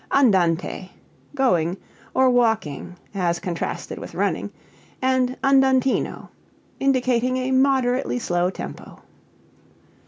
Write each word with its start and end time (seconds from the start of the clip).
Andante 0.11 0.89
(going, 1.35 1.77
or 2.15 2.31
walking, 2.31 2.95
as 3.13 3.37
contrasted 3.37 3.99
with 3.99 4.15
running) 4.15 4.51
and 4.99 5.37
andantino 5.43 6.29
indicating 6.79 7.37
a 7.37 7.51
moderately 7.51 8.17
slow 8.17 8.49
tempo. 8.49 9.03